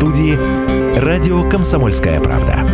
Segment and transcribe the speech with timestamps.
[0.00, 0.34] студии
[0.98, 2.66] радио «Комсомольская правда».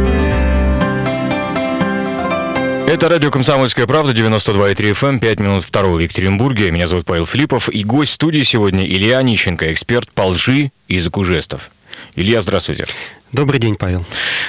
[2.86, 6.70] Это радио «Комсомольская правда», 92,3 FM, 5 минут второго в Екатеринбурге.
[6.70, 7.68] Меня зовут Павел Филиппов.
[7.68, 11.70] И гость студии сегодня Илья Нищенко, эксперт по лжи и языку жестов.
[12.14, 12.86] Илья, здравствуйте.
[13.32, 14.04] Добрый день, Павел.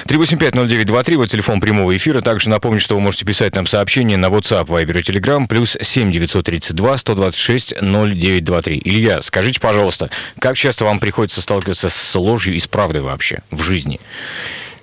[0.06, 2.20] 3850923, вот телефон прямого эфира.
[2.20, 6.98] Также напомню, что вы можете писать нам сообщение на WhatsApp, Viber и Telegram, плюс 7932
[6.98, 8.80] 126 0923.
[8.84, 13.62] Илья, скажите, пожалуйста, как часто вам приходится сталкиваться с ложью и с правдой вообще в
[13.62, 13.98] жизни?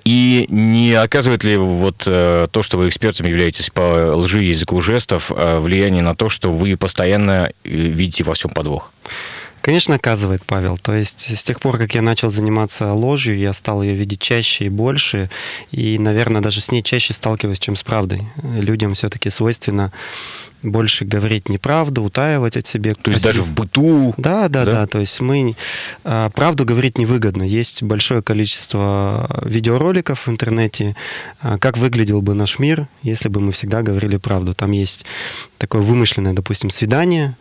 [0.04, 5.32] И не оказывает ли вот э, то, что вы экспертом являетесь по лжи языку жестов,
[5.32, 8.92] э, влияние на то, что вы постоянно э, видите во всем подвох?
[9.66, 10.78] Конечно, оказывает, Павел.
[10.78, 14.66] То есть с тех пор, как я начал заниматься ложью, я стал ее видеть чаще
[14.66, 15.32] и больше.
[15.72, 18.22] И, наверное, даже с ней чаще сталкиваюсь, чем с правдой.
[18.44, 19.92] Людям все-таки свойственно
[20.62, 22.96] больше говорить неправду, утаивать от себя.
[22.96, 24.14] То есть даже в быту?
[24.18, 24.88] Да, да, да, да.
[24.88, 25.56] То есть мы
[26.04, 27.44] а, правду говорить невыгодно.
[27.44, 30.96] Есть большое количество видеороликов в интернете,
[31.40, 34.54] а, как выглядел бы наш мир, если бы мы всегда говорили правду.
[34.54, 35.06] Там есть
[35.58, 37.36] такое вымышленное, допустим, свидание,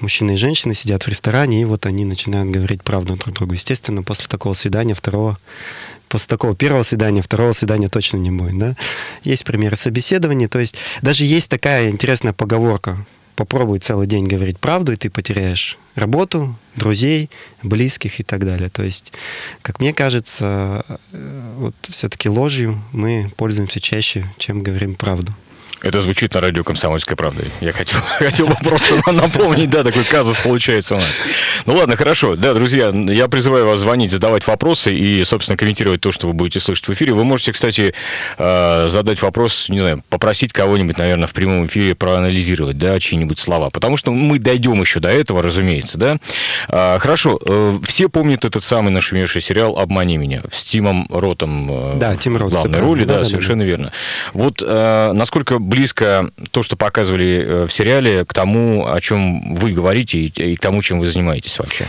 [0.00, 3.54] мужчина и женщина сидят в ресторане, и вот они начинают говорить правду друг другу.
[3.54, 5.38] Естественно, после такого свидания, второго,
[6.08, 8.58] после такого первого свидания, второго свидания точно не будет.
[8.58, 8.76] Да?
[9.24, 10.48] Есть примеры собеседований.
[10.48, 13.04] То есть даже есть такая интересная поговорка.
[13.34, 17.28] Попробуй целый день говорить правду, и ты потеряешь работу, друзей,
[17.62, 18.70] близких и так далее.
[18.70, 19.12] То есть,
[19.60, 25.34] как мне кажется, э, вот все-таки ложью мы пользуемся чаще, чем говорим правду.
[25.82, 27.44] Это звучит на радио «Комсомольская правда».
[27.60, 31.20] Я хотел, хотел бы просто напомнить, да, такой казус получается у нас.
[31.66, 32.34] Ну ладно, хорошо.
[32.34, 36.60] Да, друзья, я призываю вас звонить, задавать вопросы и, собственно, комментировать то, что вы будете
[36.60, 37.12] слышать в эфире.
[37.12, 37.92] Вы можете, кстати,
[38.38, 43.68] э, задать вопрос, не знаю, попросить кого-нибудь, наверное, в прямом эфире проанализировать, да, чьи-нибудь слова.
[43.70, 46.16] Потому что мы дойдем еще до этого, разумеется, да.
[46.68, 47.38] А, хорошо.
[47.44, 52.38] Э, все помнят этот самый нашумевший сериал «Обмани меня» с Тимом Ротом э, да, Тим
[52.38, 53.68] Рот, главной роли, да, да, да совершенно да.
[53.68, 53.92] верно.
[54.32, 60.20] Вот насколько близко то, что показывали э, в сериале, к тому, о чем вы говорите
[60.20, 61.86] и к тому, чем вы занимаетесь вообще?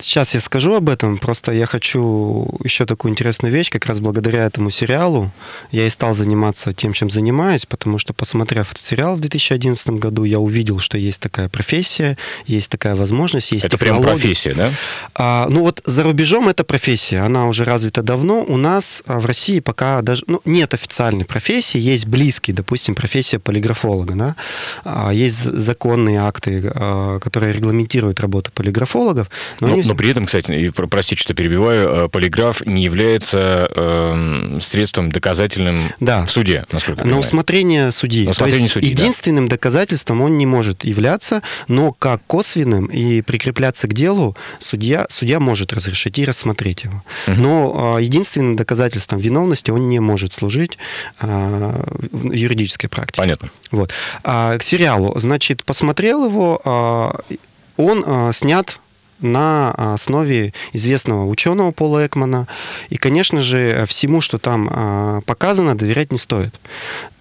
[0.00, 4.44] Сейчас я скажу об этом, просто я хочу еще такую интересную вещь, как раз благодаря
[4.44, 5.30] этому сериалу
[5.70, 10.24] я и стал заниматься тем, чем занимаюсь, потому что, посмотрев этот сериал в 2011 году,
[10.24, 12.16] я увидел, что есть такая профессия,
[12.46, 14.70] есть такая возможность, есть Это прям профессия, да?
[15.14, 18.44] А, ну вот за рубежом это профессия, она уже развита давно.
[18.46, 23.38] У нас а, в России пока даже ну, нет официальной профессии, есть близкие, допустим, профессия
[23.38, 24.36] полиграфолога, да?
[24.84, 29.28] а, есть законные акты, а, которые регламентируют работу полиграфологов,
[29.60, 35.10] но, но, но при этом, кстати, простите, что перебиваю, э, полиграф не является э, средством
[35.10, 36.24] доказательным да.
[36.24, 37.06] в суде, насколько я.
[37.08, 38.24] На усмотрение судьи.
[38.24, 39.56] На усмотрение судьи, единственным да.
[39.56, 45.72] доказательством он не может являться, но как косвенным и прикрепляться к делу судья, судья может
[45.72, 47.02] разрешить и рассмотреть его.
[47.26, 47.36] Угу.
[47.36, 50.78] Но э, единственным доказательством виновности он не может служить
[51.20, 51.82] э,
[52.12, 53.18] в юридической практике.
[53.18, 53.50] Понятно.
[53.70, 53.92] Вот.
[54.22, 55.18] А, к сериалу.
[55.18, 57.36] Значит, посмотрел его, э,
[57.76, 58.78] он э, снят
[59.20, 62.46] на основе известного ученого Пола Экмана.
[62.90, 66.54] И, конечно же, всему, что там а, показано, доверять не стоит.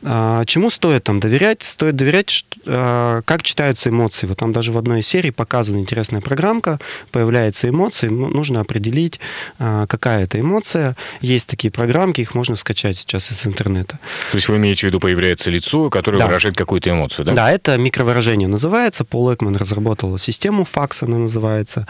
[0.03, 1.63] А, чему стоит там доверять?
[1.63, 4.27] Стоит доверять, а, как читаются эмоции.
[4.27, 6.79] Вот там даже в одной из серий показана интересная программка,
[7.11, 9.19] появляются эмоции, нужно определить,
[9.57, 10.95] какая это эмоция.
[11.21, 13.99] Есть такие программки, их можно скачать сейчас из интернета.
[14.31, 16.27] То есть вы имеете в виду, появляется лицо, которое да.
[16.27, 17.33] выражает какую-то эмоцию, да?
[17.33, 19.05] Да, это микровыражение называется.
[19.05, 21.82] Пол Экман разработал систему, факс она называется.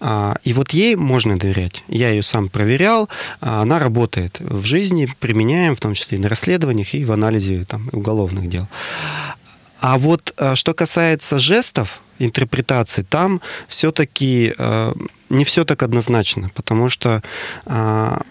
[0.00, 1.82] А, и вот ей можно доверять.
[1.88, 3.08] Я ее сам проверял,
[3.40, 7.64] а, она работает в жизни, применяем, в том числе и на расследованиях, и в анализе
[7.64, 8.68] там, уголовных дел.
[9.80, 14.52] А вот а, что касается жестов, интерпретации, там все-таки
[15.30, 17.22] не все так однозначно, потому что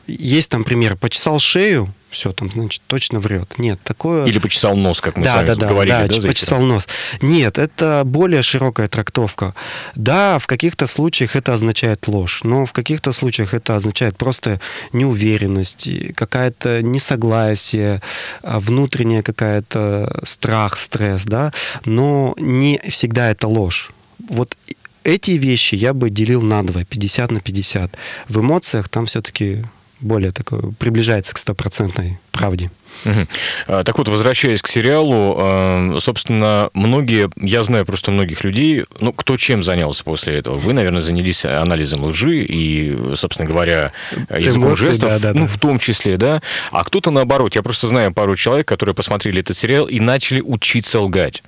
[0.08, 3.58] есть там пример, почесал шею, все, там, значит, точно врет.
[3.58, 4.26] Нет, такое...
[4.26, 5.94] Или почесал нос, как мы да, с вами да, да, говорили.
[5.94, 6.88] Да, да, почесал нос.
[7.22, 9.54] Нет, это более широкая трактовка.
[9.96, 14.60] Да, в каких-то случаях это означает ложь, но в каких-то случаях это означает просто
[14.94, 18.02] неуверенность, какая-то несогласие,
[18.42, 21.54] а, внутренняя какая-то страх, стресс, да,
[21.86, 23.92] но не всегда это ложь.
[24.30, 24.56] Вот
[25.04, 27.94] эти вещи я бы делил на два, 50 на 50.
[28.28, 29.64] В эмоциях там все-таки
[30.00, 32.72] более такое, приближается к стопроцентной правде.
[33.06, 33.28] Угу.
[33.68, 39.38] Так вот, возвращаясь к сериалу, а, собственно, многие, я знаю просто многих людей, ну, кто
[39.38, 40.56] чем занялся после этого.
[40.56, 43.92] Вы, наверное, занялись анализом лжи и, собственно говоря,
[44.36, 45.48] языком Эмоции, жестов, да, да, ну, да.
[45.48, 46.42] в том числе, да.
[46.72, 47.56] А кто-то наоборот.
[47.56, 51.44] Я просто знаю пару человек, которые посмотрели этот сериал и начали учиться лгать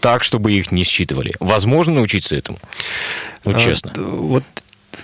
[0.00, 1.34] так, чтобы их не считывали.
[1.40, 2.58] Возможно научиться этому?
[3.44, 3.92] Ну, честно.
[3.96, 4.44] А, вот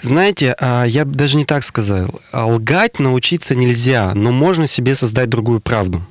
[0.04, 2.20] Знаете, а, я даже не так сказал.
[2.30, 6.02] А, Лгать научиться нельзя, но можно себе создать другую правду.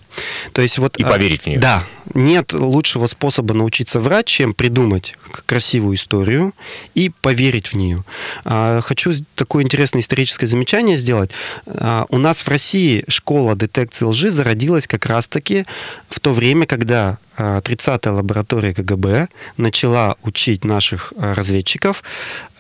[0.52, 1.60] То есть вот, И а, поверить в нее.
[1.60, 1.84] Да.
[2.14, 5.16] Нет лучшего способа научиться врать, чем придумать
[5.46, 6.54] красивую историю
[6.96, 8.04] и поверить в нее.
[8.44, 11.32] А, Хочу такое интересное историческое замечание сделать.
[11.66, 15.66] А, У нас в России школа детекции лжи зародилась как раз-таки
[16.10, 22.04] в то время, когда а, 30-я лаборатория КГБ начала учить наших разведчиков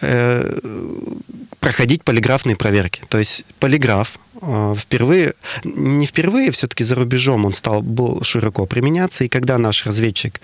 [0.01, 0.59] э,
[1.59, 3.03] проходить полиграфные проверки.
[3.09, 4.17] То есть полиграф
[4.77, 10.39] впервые, не впервые, все-таки за рубежом он стал был широко применяться, и когда наш разведчик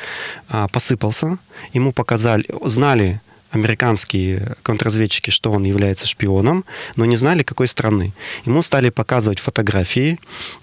[0.47, 1.37] а, посыпался,
[1.73, 6.65] ему показали, знали американские контрразведчики, что он является шпионом,
[6.95, 8.13] но не знали, какой страны.
[8.45, 10.19] Ему стали показывать фотографии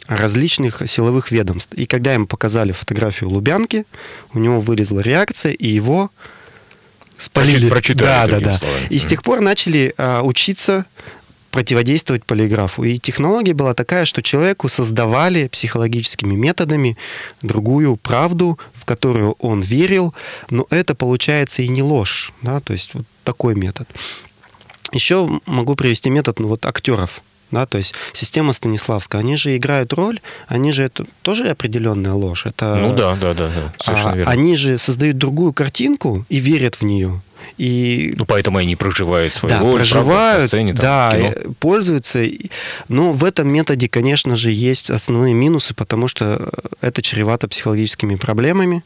[0.07, 1.75] различных силовых ведомств.
[1.75, 3.85] И когда ему показали фотографию Лубянки,
[4.33, 6.11] у него вылезла реакция, и его
[7.19, 7.69] спалили.
[7.69, 8.55] прочитали, да, да, да.
[8.55, 8.87] словами.
[8.91, 10.87] И с тех пор начали а, учиться
[11.57, 12.85] противодействовать полиграфу.
[12.85, 16.99] И технология была такая, что человеку создавали психологическими методами
[17.41, 20.15] другую правду, в которую он верил,
[20.51, 22.35] но это получается и не ложь.
[22.43, 22.61] Да?
[22.61, 23.89] То есть вот такой метод.
[24.93, 27.23] Еще могу привести метод ну, вот, актеров.
[27.51, 32.45] Да, то есть система Станиславская, они же играют роль, они же это тоже определенная ложь.
[32.45, 34.33] Это, Ну да, да, да, да, совершенно а, верно.
[34.33, 37.23] Они же создают другую картинку и верят в нее.
[37.59, 41.49] И Ну, поэтому они проживают свою да, роль, правда, проживают, на сцене, там, да, э,
[41.59, 42.25] пользуются.
[42.89, 46.51] Но в этом методе, конечно же, есть основные минусы, потому что
[46.81, 48.85] это чревато психологическими проблемами,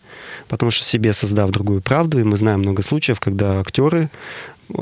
[0.48, 4.10] потому что себе создав другую правду, и мы знаем много случаев, когда актеры
[4.68, 4.74] э,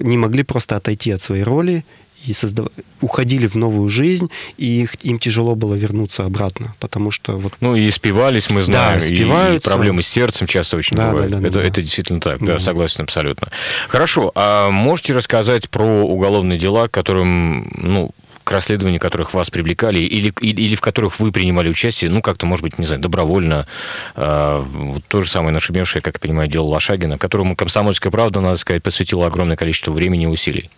[0.00, 1.84] не могли просто отойти от своей роли
[2.26, 2.68] и создав...
[3.00, 7.76] уходили в новую жизнь, и их, им тяжело было вернуться обратно, потому что вот Ну
[7.76, 9.68] и спивались, мы знаем, и- и, спиваются.
[9.68, 11.32] проблемы с сердцем часто очень Да, бывают.
[11.32, 11.82] да, да, это, да, это да.
[11.82, 12.58] действительно так, да, Да.
[12.58, 13.48] согласен абсолютно.
[13.88, 18.10] Хорошо, а можете рассказать про уголовные дела, которым, ну,
[18.44, 22.46] к расследованию которых вас привлекали или, или, или в которых вы принимали участие, ну, как-то,
[22.46, 23.66] может быть, не знаю, добровольно.
[24.14, 28.56] А, вот то же самое нашумевшее, как я понимаю, дело Лошагина, которому «Комсомольская правда», надо
[28.56, 30.70] сказать, посвятила огромное количество времени и усилий.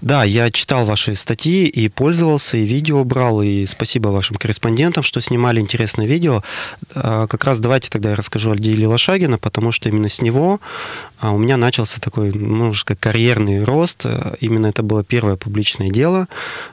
[0.00, 5.20] Да, я читал ваши статьи и пользовался, и видео брал, и спасибо вашим корреспондентам, что
[5.20, 6.42] снимали интересное видео.
[6.94, 10.60] А, Как раз давайте тогда я расскажу о деле Лошагина, потому что именно с него
[11.20, 14.06] а, у меня начался такой, можно сказать, карьерный рост.
[14.40, 16.26] Именно это было первое публичное дело,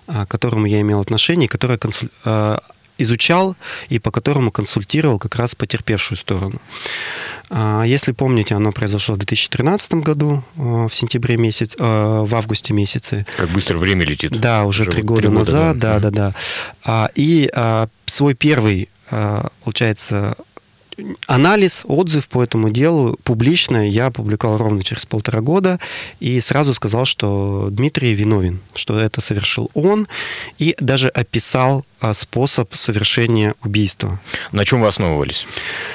[0.07, 2.59] а, к которому я имел отношение, которое консуль- а,
[2.97, 3.55] изучал
[3.89, 6.59] и по которому консультировал как раз потерпевшую сторону.
[7.49, 13.25] А, Если помните, оно произошло в 2013 году, в сентябре месяц, в августе месяце.
[13.37, 14.31] Как быстро время летит.
[14.31, 16.33] Да, уже три года назад, да, да,
[16.85, 17.09] да.
[17.15, 17.49] И
[18.05, 18.89] свой первый,
[19.63, 20.35] получается,
[21.27, 25.79] анализ, отзыв по этому делу публично я опубликовал ровно через полтора года
[26.19, 30.07] и сразу сказал, что Дмитрий виновен, что это совершил он,
[30.57, 34.19] и даже описал а, способ совершения убийства.
[34.51, 35.47] На чем вы основывались?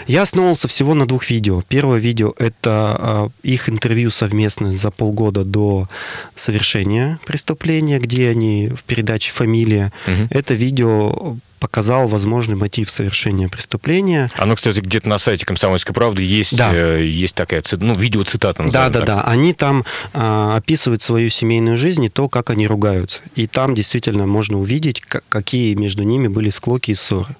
[0.07, 1.63] Я основывался всего на двух видео.
[1.63, 5.89] Первое видео— это а, их интервью совместное за полгода до
[6.35, 9.93] совершения преступления, где они в передаче «Фамилия».
[10.07, 10.29] Мгм.
[10.31, 14.33] Это видео показал возможный мотив совершения преступления.
[14.37, 16.73] Оно, кстати, где-то на сайте «Комсомольской правды» есть, Да.
[16.75, 18.65] э, есть такая, ну, видеоцитата.
[18.65, 19.05] Да, да, так.
[19.07, 19.21] да.
[19.23, 23.21] Они там а, описывают свою семейную жизнь и то, как они ругаются.
[23.37, 27.37] И там действительно можно увидеть, ка- какие между ними были склоки и ссоры.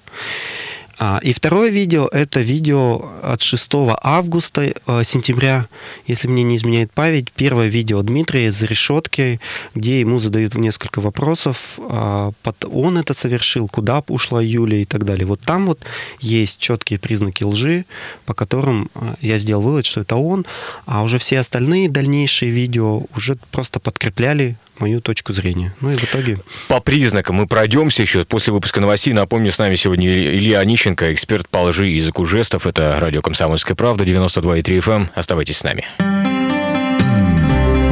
[0.99, 3.71] А, и второе видео это видео от 6
[4.01, 5.67] августа, э, сентября,
[6.05, 7.31] если мне не изменяет память.
[7.31, 9.39] Первое видео Дмитрия за решеткой,
[9.73, 11.79] где ему задают несколько вопросов.
[11.89, 12.31] а,
[12.71, 15.25] Он это совершил, куда ушла Юля и так далее.
[15.25, 15.79] Вот там вот
[16.19, 17.85] есть четкие признаки лжи,
[18.25, 20.45] по которым а, я сделал вывод, что это он,
[20.85, 25.73] а уже все остальные дальнейшие видео уже просто подкрепляли мою точку зрения.
[25.81, 26.39] Ну и в итоге...
[26.67, 29.13] По признакам мы пройдемся еще после выпуска новостей.
[29.13, 32.67] Напомню, с нами сегодня Илья Онищенко, эксперт по лжи и языку жестов.
[32.67, 34.91] Это радио «Комсомольская правда», 92,3 FM.
[34.93, 35.09] эм.
[35.15, 35.85] Оставайтесь с нами.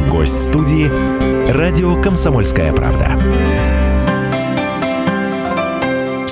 [0.08, 0.90] Гость студии
[1.50, 3.71] «Радио Комсомольская правда».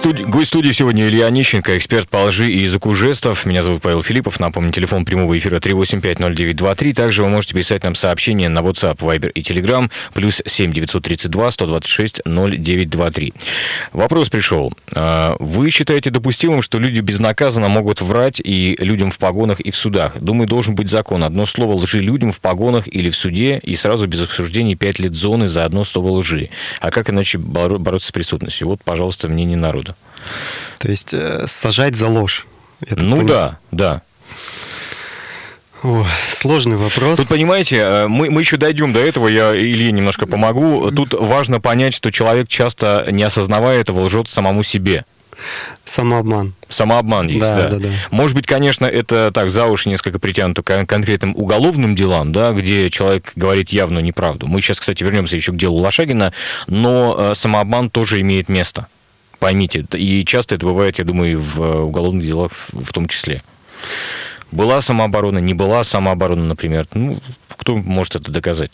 [0.00, 3.44] Студи- Гость студии сегодня Илья Онищенко, эксперт по лжи и языку жестов.
[3.44, 4.40] Меня зовут Павел Филиппов.
[4.40, 6.94] Напомню, телефон прямого эфира 3850923.
[6.94, 9.90] Также вы можете писать нам сообщение на WhatsApp, Viber и Telegram.
[10.14, 13.34] Плюс 7 932 126 0923.
[13.92, 14.72] Вопрос пришел.
[14.94, 19.76] А, Вы считаете допустимым, что люди безнаказанно могут врать и людям в погонах и в
[19.76, 20.18] судах?
[20.18, 21.24] Думаю, должен быть закон.
[21.24, 25.14] Одно слово лжи людям в погонах или в суде, и сразу без обсуждений 5 лет
[25.14, 26.48] зоны за одно слово лжи.
[26.80, 28.66] А как иначе боро- бороться с преступностью?
[28.66, 29.89] Вот, пожалуйста, мнение народа.
[30.78, 32.46] То есть э, сажать за ложь.
[32.88, 33.26] Ну понимаю.
[33.26, 34.02] да, да.
[35.82, 37.16] О, сложный вопрос.
[37.16, 40.90] Тут, понимаете, э, мы, мы еще дойдем до этого, я Илье немножко помогу.
[40.90, 45.04] Тут важно понять, что человек часто, не осознавая этого, лжет самому себе.
[45.86, 46.54] Самообман.
[46.68, 47.68] Самообман есть, Да, да.
[47.70, 47.88] да, да.
[48.10, 52.90] Может быть, конечно, это так за уши несколько притянуто к конкретным уголовным делам, да, где
[52.90, 54.46] человек говорит явную неправду.
[54.46, 56.34] Мы сейчас, кстати, вернемся еще к делу Лошагина,
[56.66, 58.86] но э, самообман тоже имеет место.
[59.40, 63.42] Поймите, и часто это бывает, я думаю, и в э, уголовных делах в том числе.
[64.52, 66.86] Была самооборона, не была самооборона, например.
[66.92, 67.18] Ну,
[67.56, 68.70] кто может это доказать?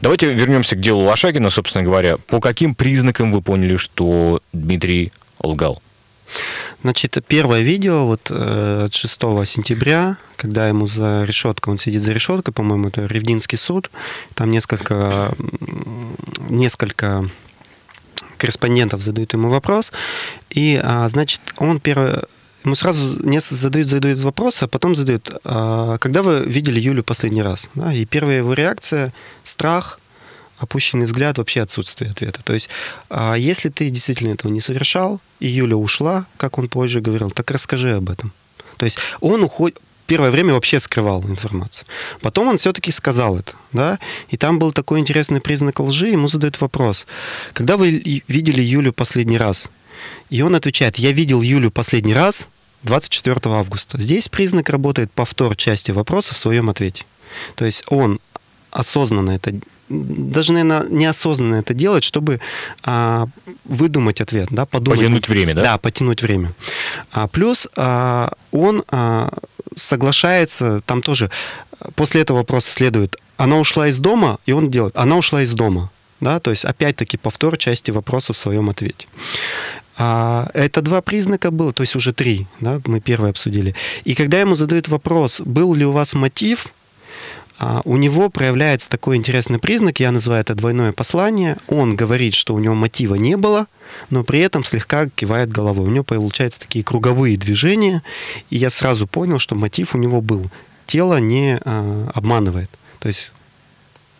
[0.00, 2.16] Давайте вернемся к делу Лошагина, собственно говоря.
[2.16, 5.82] По каким признакам вы поняли, что Дмитрий лгал?
[6.82, 12.12] Значит, первое видео вот э, от 6 сентября, когда ему за решеткой, он сидит за
[12.12, 13.90] решеткой, по-моему, это Ревдинский суд,
[14.34, 15.34] там несколько,
[16.48, 17.28] несколько
[18.36, 19.92] корреспондентов задают ему вопрос,
[20.50, 22.24] и, а, значит, он первое,
[22.64, 27.42] ему сразу не задают, задают вопрос, а потом задают, а, когда вы видели Юлю последний
[27.42, 27.68] раз?
[27.74, 27.92] Да?
[27.92, 29.12] И первая его реакция–
[29.44, 30.00] страх,
[30.58, 32.40] опущенный взгляд, вообще отсутствие ответа.
[32.42, 32.68] То есть,
[33.10, 37.50] а, если ты действительно этого не совершал, и Юля ушла, как он позже говорил, так
[37.50, 38.32] расскажи об этом.
[38.76, 41.86] То есть он уходит, первое время вообще скрывал информацию.
[42.20, 43.98] Потом он все-таки сказал это, да,
[44.28, 47.06] и там был такой интересный признак лжи, ему задают вопрос,
[47.52, 49.68] когда вы видели Юлю последний раз?
[50.30, 52.48] И он отвечает, я видел Юлю последний раз
[52.82, 54.00] 24 августа.
[54.00, 57.04] Здесь признак работает повтор части вопроса в своем ответе.
[57.54, 58.20] То есть он
[58.70, 59.54] осознанно это,
[59.88, 62.40] даже, наверное, неосознанно это делает, чтобы
[62.82, 63.26] а,
[63.64, 65.00] выдумать ответ, да, подумать.
[65.00, 65.62] Потянуть время, да?
[65.62, 66.52] Да, потянуть время.
[67.10, 69.32] А, плюс а, он а,
[69.76, 71.30] соглашается, там тоже,
[71.94, 75.90] после этого вопроса следует, она ушла из дома, и он делает, она ушла из дома.
[76.18, 79.06] Да, то есть опять-таки повтор части вопроса в своем ответе.
[79.98, 83.74] А, это два признака было, то есть уже три, да, мы первое обсудили.
[84.04, 86.72] И когда ему задают вопрос, был ли у вас мотив,
[87.84, 91.56] у него проявляется такой интересный признак, я называю это двойное послание.
[91.68, 93.66] Он говорит, что у него мотива не было,
[94.10, 95.86] но при этом слегка кивает головой.
[95.86, 98.02] У него получаются такие круговые движения,
[98.50, 100.50] и я сразу понял, что мотив у него был.
[100.86, 102.70] Тело не а, обманывает.
[102.98, 103.32] То есть,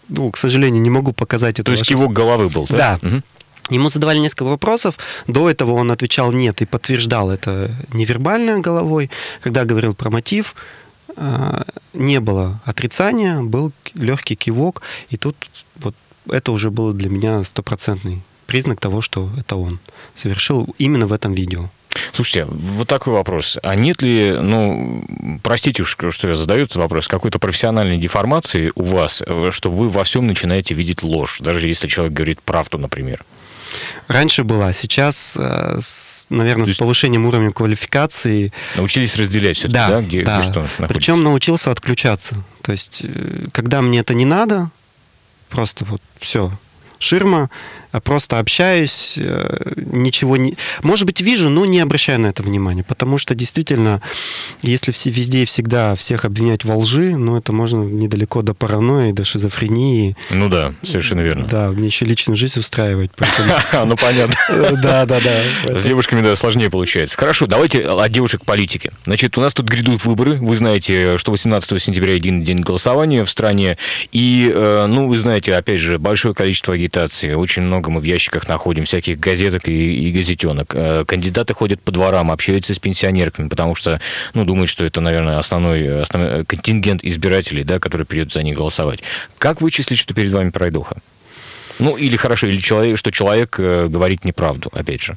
[0.09, 1.65] ну, к сожалению, не могу показать это.
[1.65, 2.99] То есть кивок головы был, да?
[3.03, 3.07] Да.
[3.07, 3.25] Мгм.
[3.69, 4.97] Ему задавали несколько вопросов.
[5.27, 9.11] До этого он отвечал нет и подтверждал это невербально головой.
[9.41, 10.61] Когда говорил про мотив, а,
[11.93, 14.83] не было отрицания, был легкий кивок.
[15.11, 15.37] И тут
[15.77, 15.95] вот
[16.31, 19.81] это уже было для меня стопроцентный признак того, что это он
[20.15, 21.69] совершил именно в этом видео.
[22.13, 23.59] Слушайте, вот такой вопрос.
[23.63, 25.05] А нет ли, ну,
[25.43, 29.89] простите уж, что я задаю этот вопрос, какой-то профессиональной деформации у вас, э, что вы
[29.89, 33.25] во всем начинаете видеть ложь, даже если человек говорит правду, например?
[34.09, 35.81] Раньше была, сейчас, э,
[36.31, 40.41] наверное, То с есть- повышением уровня квалификации Научились разделять все Да, да, где, да.
[40.41, 40.87] где что находится?
[40.89, 42.37] Причем научился отключаться.
[42.63, 44.71] То есть, э, когда мне это не надо,
[45.51, 46.53] просто вот все,
[46.99, 47.51] ширма,
[48.01, 50.57] просто общаюсь, э, ничего не...
[50.83, 54.01] Может быть, вижу, но не обращаю на это внимания, потому что действительно,
[54.63, 59.13] если все, везде и всегда всех обвинять во лжи, ну, это можно недалеко до паранойи,
[59.13, 60.17] до шизофрении.
[60.31, 61.47] Ну да, совершенно верно.
[61.47, 63.11] Да, мне еще личную жизнь устраивать.
[63.87, 64.35] Ну понятно.
[64.49, 65.77] Э, Да, да, да.
[65.79, 67.17] С девушками, да, сложнее получается.
[67.17, 68.93] Хорошо, давайте от девушек к политике.
[69.05, 70.39] Значит, у нас тут грядут выборы.
[70.39, 73.77] Вы знаете, что 18 сентября един день голосования в стране.
[74.13, 77.33] И, э, ну, вы знаете, опять же, большое количество агитации.
[77.35, 80.73] Очень много мы в ящиках находим всяких газеток и, и газетенок.
[80.75, 84.01] Э, Кандидаты ходят по дворам, общаются с пенсионерками, потому что,
[84.35, 89.01] ну, думают, что это, наверное, основной, основной контингент избирателей, да, который придет за них голосовать.
[89.39, 90.99] Как вычислить, что перед вами пройдоха?
[91.79, 95.17] Ну, или хорошо, или человек, что человек э, говорит неправду, опять же.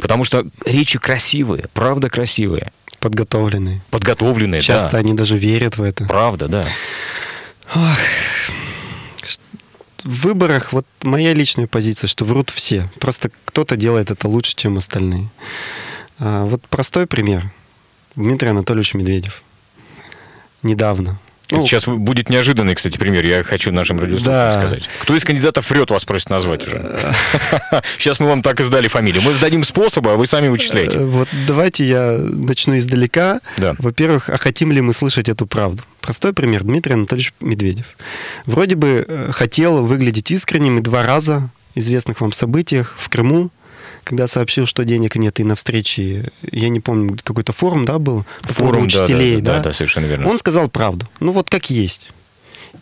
[0.00, 2.70] Потому что речи красивые, правда красивые,
[3.00, 3.82] Подготовленные.
[3.90, 4.98] подготовленные, Часто да.
[4.98, 6.04] они даже верят в это.
[6.04, 6.66] Правда, да.
[10.06, 12.86] В выборах вот моя личная позиция, что врут все.
[13.00, 15.28] Просто кто-то делает это лучше, чем остальные.
[16.20, 17.50] А, вот простой пример.
[18.14, 19.42] Дмитрий Анатольевич Медведев.
[20.62, 21.18] Недавно.
[21.46, 23.24] Это Ну, сейчас будет неожиданный, кстати, пример.
[23.24, 24.52] Я хочу нашим радиослушателям Да.
[24.66, 24.88] сказать.
[25.02, 26.82] Кто из кандидатов врет, вас просит назвать уже.
[27.98, 29.22] Сейчас мы вам так и сдали фамилию.
[29.22, 30.98] Мы сдадим способы, а вы сами э, вычисляете.
[30.98, 33.40] Вот давайте я начну издалека.
[33.58, 33.76] Да.
[33.78, 35.82] Во-первых, а хотим ли мы слышать эту правду?
[36.00, 36.64] Простой пример.
[36.64, 37.86] Дмитрий Анатольевич Медведев.
[38.46, 43.50] Вроде бы э, хотел выглядеть искренним и два раза известных вам событиях в Крыму,
[44.06, 48.24] когда сообщил, что денег нет, и на встрече, я не помню, какой-то форум, да, был?
[48.42, 50.28] по Форум, да, да, учителей, да, да, совершенно верно.
[50.30, 51.08] Он сказал правду.
[51.18, 52.10] Ну вот как есть.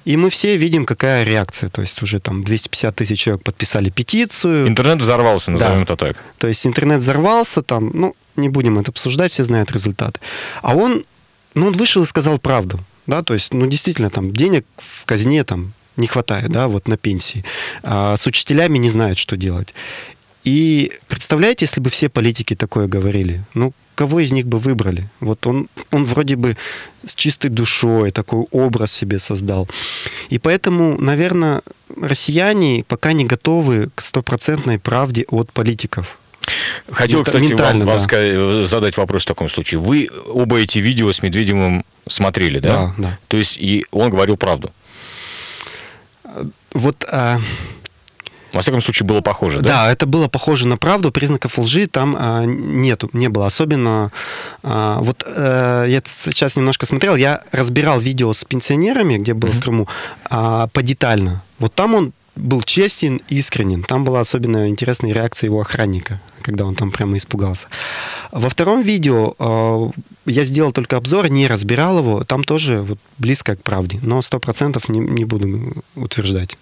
[0.05, 1.71] И мы все видим, какая реакция.
[1.71, 4.69] То есть уже там 250 тысяч человек подписали петицию.
[4.69, 5.83] Интернет взорвался, назовем Да.
[5.83, 6.17] это так.
[6.37, 10.21] То есть интернет взорвался, там, ну, не будем это обсуждать, все знают результаты.
[10.61, 11.05] А он,
[11.55, 12.81] ну, он вышел и сказал правду.
[13.07, 16.97] да, то есть, ну, действительно, там, денег в казне там не хватает, да, вот на
[16.97, 17.45] пенсии.
[17.83, 19.75] А с учителями не знают, что делать.
[20.45, 25.09] И представляете, если бы все политики такое говорили, ну, кого из них бы выбрали?
[25.21, 26.57] Вот он, он вроде бы
[27.07, 29.69] с чистой душой такой образ себе создал.
[30.29, 31.63] И поэтому, наверное,
[32.01, 36.19] россияне пока не готовы к стопроцентной правде от политиков.
[36.91, 38.01] Хотел, Мента- кстати, вам да.
[38.01, 39.81] сказать- задать вопрос в таком случае.
[39.81, 42.69] Вы оба эти видео с Медведевым смотрели, да?
[42.69, 43.19] Да, да.
[43.29, 44.71] То есть и он говорил правду.
[46.75, 47.41] Вот а,
[48.55, 49.69] Во всяком случае, было похоже, да?
[49.69, 53.47] Да, это было похоже на правду, признаков лжи там а, нету, не было.
[53.47, 54.13] Особенно,
[54.63, 59.61] а, вот э, я сейчас немножко смотрел, я разбирал видео с пенсионерами, где был в
[59.61, 59.89] Крыму,
[60.31, 61.43] а, подетально.
[61.59, 63.83] Вот там он был честен, искренен.
[63.83, 67.69] Там была особенно интересная реакция его охранника, когда он там прямо испугался.
[68.33, 69.91] Во втором видео э,
[70.27, 72.25] я сделал только обзор, не разбирал его.
[72.25, 76.57] Там тоже вот близко к правде, но сто процентов не, не буду утверждать.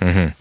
[0.00, 0.34] Мгм.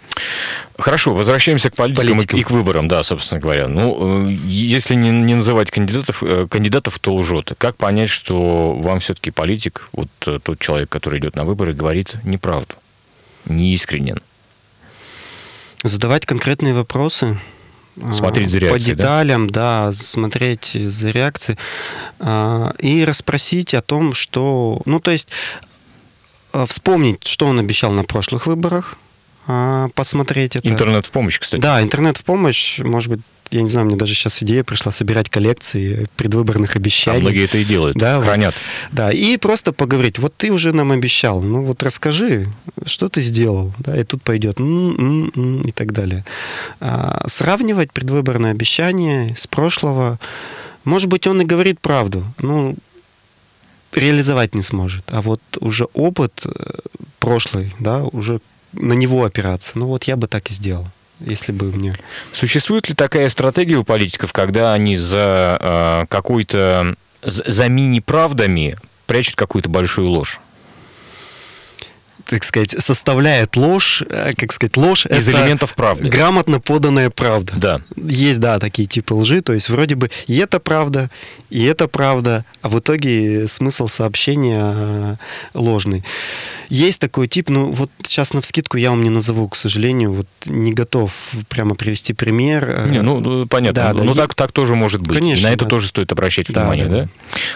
[0.78, 2.40] Хорошо, возвращаемся к политикам, и- Политикам.
[2.40, 3.68] И, к выборам, да, собственно говоря.
[3.68, 7.54] Ну, э, если не, не называть кандидатов, э, кандидатов, то лжет.
[7.58, 12.18] Как понять, что вам все-таки политик, вот э, тот человек, который идет на выборы, говорит
[12.24, 12.76] неправду,
[13.46, 14.22] не искренен?
[15.84, 17.40] Задавать конкретные вопросы.
[18.12, 19.04] Смотреть за а, По реакцией, да?
[19.04, 19.94] деталям, да?
[19.94, 21.58] смотреть за реакцией.
[22.80, 24.82] И расспросить о том, что...
[24.86, 25.30] Ну, то есть
[26.68, 28.98] вспомнить, что он обещал на прошлых выборах,
[29.94, 30.68] посмотреть это.
[30.68, 31.62] Интернет в помощь, кстати.
[31.62, 33.22] Да, интернет в помощь, может быть,
[33.52, 37.22] я не знаю, мне даже сейчас идея пришла собирать коллекции предвыборных А обещаний.
[37.22, 38.26] многие это и делают, Да, вот.
[38.26, 38.56] хранят.
[38.92, 40.18] Да, и просто поговорить.
[40.18, 42.48] Вот ты уже нам обещал, ну вот расскажи,
[42.86, 46.26] что ты сделал, да, и тут пойдет и так далее.
[46.80, 50.20] А, сравнивать предвыборные обещания с прошлого.
[50.84, 52.76] Может быть, он и говорит правду, ну
[53.94, 55.04] реализовать не сможет.
[55.08, 56.50] А вот уже опыт э,
[57.20, 58.40] прошлый, да, уже
[58.76, 59.72] на него опираться.
[59.76, 60.88] Ну вот я бы так и сделал,
[61.20, 61.98] если бы мне...
[62.32, 69.36] Существует ли такая стратегия у политиков, когда они за э, какой-то за за мини-правдами прячут
[69.36, 70.40] какую-то большую ложь?
[72.26, 76.10] Так сказать, составляет ложь, э, как сказать, ложь Из элементов правды.
[76.10, 77.54] грамотно поданная правда.
[77.56, 77.82] Да.
[77.96, 81.10] Есть, да, такие типы лжи, то есть вроде бы и это правда,
[81.50, 85.16] и это правда, а в итоге смысл сообщения э,
[85.54, 86.04] ложный.
[86.70, 90.28] Есть такой тип, ну вот сейчас на вскидку я вам не назову, к сожалению, вот
[90.46, 91.14] не готов
[91.48, 92.68] прямо привести пример.
[92.70, 93.84] э, Не, ну, понятно.
[93.84, 95.16] Да, да, ну, е- так, так тоже может быть.
[95.18, 95.70] Конечно, На это да.
[95.70, 97.02] тоже стоит обращать Да, внимание, да?
[97.04, 97.08] да,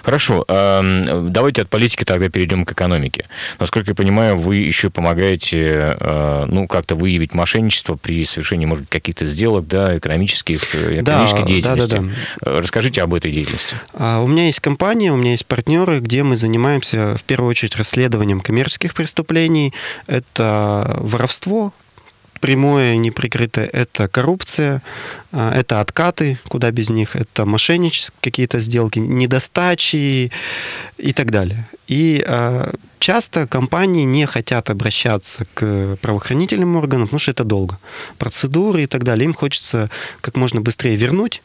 [0.03, 0.45] Хорошо.
[0.47, 3.25] эм, Давайте от политики тогда перейдем к экономике.
[3.59, 8.89] Насколько я понимаю, вы еще помогаете, э, ну, как-то выявить мошенничество при совершении, может быть,
[8.89, 11.89] каких-то сделок, да, экономических, э, Да, экономической да, деятельности.
[11.95, 12.51] да, да.
[12.57, 13.75] Э, Расскажите об этой деятельности.
[13.93, 17.75] А У меня есть компания, у меня есть партнеры, где мы занимаемся в первую очередь
[17.75, 19.73] расследованием коммерческих преступлений.
[20.07, 21.73] Это воровство,
[22.39, 24.81] прямое, неприкрытое, это коррупция,
[25.31, 30.31] а, это откаты, куда без них, это мошеннические какие-то сделки, недостачи
[30.97, 31.67] и так далее.
[31.87, 37.77] И а, часто компании не хотят обращаться к правоохранительным органам, потому что это долго.
[38.17, 39.25] Процедуры и так далее.
[39.25, 39.89] Им хочется
[40.21, 41.41] как можно быстрее вернуть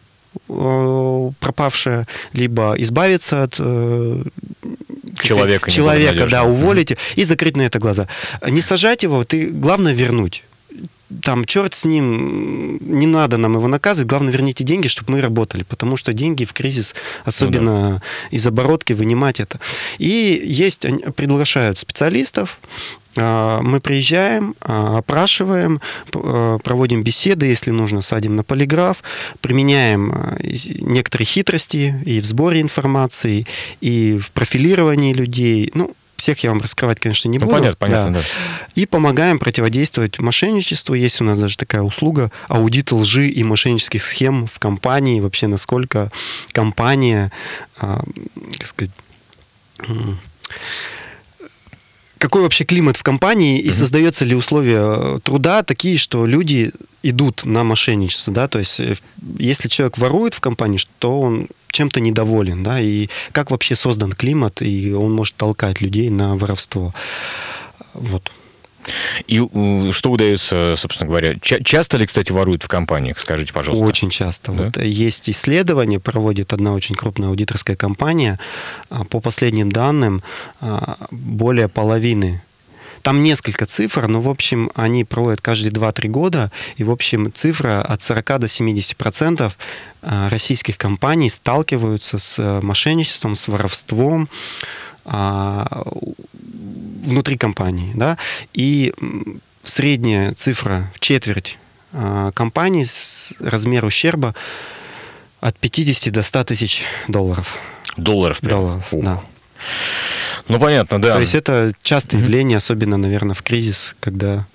[0.48, 4.22] пропавшее, либо избавиться от э,
[5.22, 8.08] Человека человека, да, уволить и закрыть на это глаза.
[8.48, 10.42] Не сажать его, ты главное вернуть.
[11.22, 15.62] Там, черт с ним, не надо нам его наказывать, главное верните деньги, чтобы мы работали,
[15.62, 19.60] потому что деньги в кризис, особенно из оборотки, вынимать это.
[19.98, 22.58] И есть, приглашают специалистов,
[23.16, 25.80] а, мы приезжаем, а, опрашиваем,
[26.14, 29.02] а, проводим беседы, если нужно, садим на полиграф,
[29.40, 30.36] применяем
[30.80, 33.46] некоторые хитрости и в сборе информации,
[33.80, 35.70] и в профилировании людей.
[35.74, 35.94] Ну,
[36.24, 37.56] всех я вам раскрывать, конечно, не Ну, буду.
[37.56, 38.20] понятно, понятно, да.
[38.74, 40.94] И помогаем противодействовать мошенничеству.
[40.94, 45.20] Есть у нас даже такая услуга аудит лжи и мошеннических схем в компании.
[45.20, 46.10] Вообще, насколько
[46.52, 47.30] компания,
[47.78, 48.02] а,
[48.58, 48.90] как сказать,
[52.18, 56.72] какой вообще климат в компании и создаются ли условия труда такие, что люди
[57.02, 58.96] идут на мошенничество, да, то есть э,
[59.38, 64.62] если человек ворует в компании, то он чем-то недоволен, да, и как вообще создан климат,
[64.62, 66.94] и он может толкать людей на воровство.
[67.92, 68.30] Вот.
[69.26, 69.36] И
[69.92, 73.18] что удается, собственно говоря, ча- часто ли, кстати, воруют в компаниях?
[73.18, 73.84] Скажите, пожалуйста.
[73.84, 74.52] Очень часто.
[74.52, 74.64] Да?
[74.64, 78.38] Вот есть исследование, проводит одна очень крупная аудиторская компания.
[78.90, 80.22] А, По последним данным,
[80.60, 82.42] а, более половины
[83.04, 87.82] там несколько цифр, но, в общем, они проводят каждые 2-3 года, и, в общем, цифра
[87.82, 89.58] от 40 до 70 процентов
[90.00, 94.30] а, российских компаний сталкиваются с э, мошенничеством, с воровством.
[95.04, 95.84] А,
[97.02, 98.18] внутри компании, да,
[98.52, 98.94] и
[99.62, 101.58] средняя цифра в четверть
[101.92, 104.34] а, компаний с размер ущерба
[105.40, 107.58] от 50 до 100 тысяч долларов.
[107.96, 108.40] Долларов?
[108.40, 108.60] Прям.
[108.60, 109.20] Долларов, да.
[110.48, 111.14] Ну, понятно, да.
[111.14, 114.46] То есть это частое явление, особенно, наверное, в кризис, когда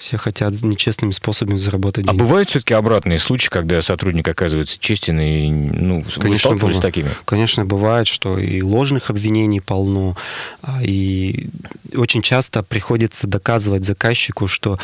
[0.00, 2.18] все хотят нечестными способами заработать деньги.
[2.18, 7.10] А бывают все-таки обратные случаи, когда сотрудник оказывается честен и ну, Конечно, вы с такими?
[7.26, 10.16] Конечно, бывает, что и ложных обвинений полно,
[10.62, 11.48] а, и
[11.94, 14.78] очень часто приходится доказывать заказчику, что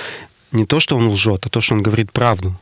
[0.52, 2.54] не то, что он лжет, а то, что он говорит правду.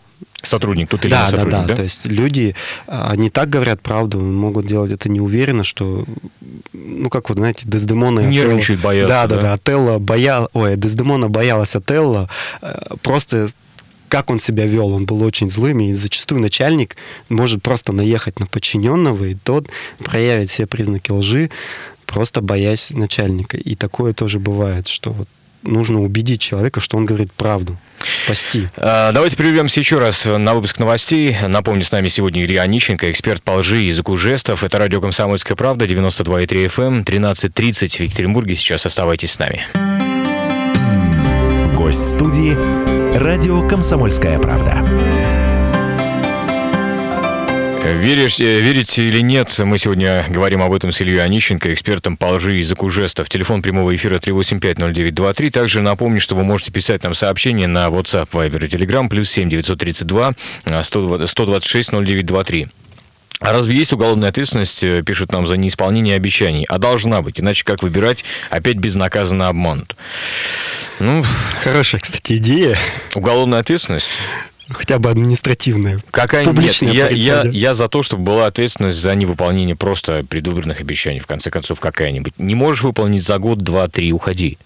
[0.42, 1.76] Сотрудник, тут или да, сотрудник, да, да, да?
[1.76, 2.54] То есть люди,
[2.86, 6.04] а, они так говорят правду, могут делать это неуверенно, что,
[6.72, 8.20] ну, как вот, знаете, Дездемона...
[8.20, 9.26] Нервничают, боятся, да?
[9.26, 9.52] Да, да, да.
[9.54, 10.50] Отелло боял...
[10.52, 12.28] Ой, Дездемона боялась Отелло
[12.60, 13.48] э, просто
[14.08, 16.96] как он себя вел, он был очень злым, и зачастую начальник
[17.28, 21.50] может просто наехать на подчиненного, и тот проявит все признаки лжи,
[22.06, 23.56] просто боясь начальника.
[23.56, 25.28] И такое тоже бывает, что вот
[25.64, 28.68] нужно убедить человека, что он говорит правду спасти.
[28.76, 31.36] А, давайте прервемся еще раз на выпуск новостей.
[31.46, 34.64] Напомню, с нами сегодня Илья Онищенко, эксперт по лжи и языку жестов.
[34.64, 38.54] Это радио «Комсомольская правда», 92,3 FM, 13.30 в Екатеринбурге.
[38.54, 39.66] Сейчас оставайтесь с нами.
[41.76, 42.56] Гость студии
[43.16, 45.53] «Радио «Комсомольская правда».
[47.84, 52.26] Веришь, э, верите или нет, мы сегодня говорим об этом с Ильей Онищенко, экспертом по
[52.26, 53.28] лжи и языку жестов.
[53.28, 55.50] Телефон прямого эфира 3850923.
[55.50, 59.50] Также напомню, что вы можете писать нам сообщение на WhatsApp, Viber и Telegram, плюс 7
[59.50, 60.32] 932
[60.82, 62.68] 126 0923.
[63.40, 66.64] А разве есть уголовная ответственность, э, пишут нам, за неисполнение обещаний?
[66.70, 69.94] А должна быть, иначе как выбирать, опять безнаказанно обманут?
[71.00, 71.22] Ну,
[71.62, 72.78] Хорошая, кстати, идея.
[73.14, 74.08] Уголовная ответственность?
[74.74, 76.02] Хотя бы административная.
[76.10, 81.20] Какая нет, я, я, я за то, чтобы была ответственность за невыполнение просто предвыборных обещаний,
[81.20, 82.34] в конце концов, какая-нибудь.
[82.38, 84.58] Не можешь выполнить за год, два, три, уходи.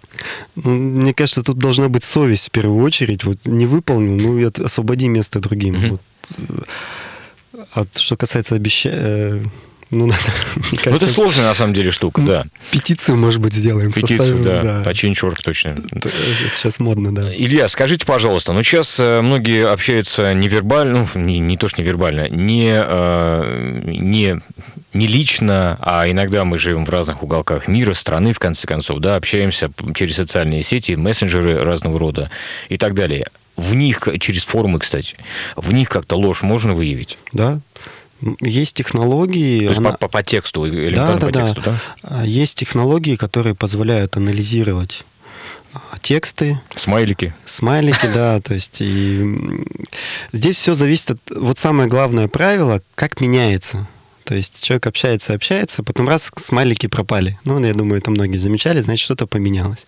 [0.57, 3.25] Ну, мне кажется, тут должна быть совесть в первую очередь.
[3.25, 5.75] Вот не выполнил, ну и освободи место другим.
[5.75, 6.01] Mm-hmm.
[6.49, 6.69] Вот.
[7.75, 9.43] А что касается обещаний э,
[9.91, 10.21] ну, надо,
[10.55, 12.45] кажется, ну, это сложная, на самом деле, штука, да.
[12.71, 13.91] Петицию, может быть, сделаем.
[13.91, 14.63] Петицию, составим, да.
[14.63, 14.83] да.
[14.85, 15.77] Починчурк, точно.
[15.93, 17.35] Это, это сейчас модно, да.
[17.35, 22.29] Илья, скажите, пожалуйста, ну, сейчас э, многие общаются невербально, ну, не, не то, что невербально,
[22.29, 24.41] не, э, не,
[24.93, 29.17] не лично, а иногда мы живем в разных уголках мира, страны, в конце концов, да,
[29.17, 32.31] общаемся через социальные сети, мессенджеры разного рода
[32.69, 33.29] и так далее.
[33.57, 35.17] В них, через форумы, кстати,
[35.57, 37.19] в них как-то ложь можно выявить?
[37.33, 37.61] Да,
[38.41, 39.61] есть технологии...
[39.61, 39.93] То есть она...
[39.93, 41.81] по, по, тексту, элементарно да, да, по тексту, да.
[42.03, 42.23] да?
[42.25, 45.05] Есть технологии, которые позволяют анализировать
[45.73, 46.61] а, тексты.
[46.75, 47.35] Смайлики.
[47.47, 48.41] Смайлики, да.
[48.45, 49.65] То есть и
[50.33, 51.19] здесь все зависит от...
[51.31, 53.87] Вот самое главное правило, как меняется
[54.29, 57.39] то есть человек общается, общается, потом раз смайлики пропали.
[57.47, 59.87] Ну, я думаю, это многие замечали, значит, что-то поменялось.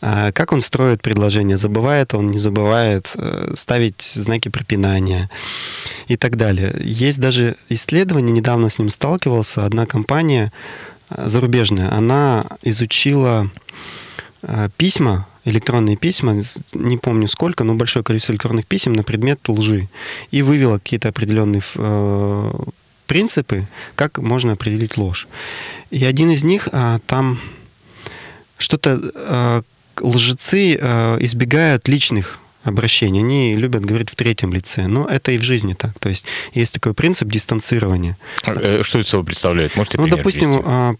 [0.00, 1.56] А как он строит предложение?
[1.56, 5.30] Забывает он, не забывает э, ставить знаки препинания
[6.08, 6.74] и так далее.
[6.80, 10.52] Есть даже исследование, недавно с ним сталкивался, одна компания
[11.10, 13.48] э, зарубежная, она изучила
[14.42, 19.88] э, письма, электронные письма, не помню сколько, но большое количество электронных писем на предмет лжи.
[20.32, 21.62] И вывела какие-то определенные
[23.12, 25.28] принципы, как можно определить ложь.
[25.90, 27.38] И один из них а, там
[28.56, 29.62] что-то а,
[30.00, 33.20] лжецы а, избегают личных обращений.
[33.20, 34.86] Они любят говорить в третьем лице.
[34.86, 35.98] Но это и в жизни так.
[35.98, 38.16] То есть есть такой принцип дистанцирования.
[38.44, 39.76] Э, что это собой представляет?
[39.76, 40.96] Можете Ну, допустим?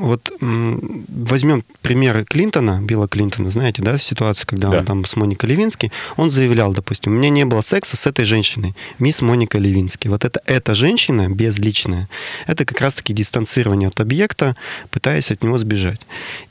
[0.00, 4.78] Вот возьмем пример Клинтона, Билла Клинтона, знаете, да, ситуацию, когда да.
[4.78, 8.24] он там с Моникой Левински, он заявлял, допустим, у меня не было секса с этой
[8.24, 10.08] женщиной, мисс Моника Левински.
[10.08, 12.08] Вот это эта женщина безличная,
[12.46, 14.56] это как раз-таки дистанцирование от объекта,
[14.90, 16.00] пытаясь от него сбежать.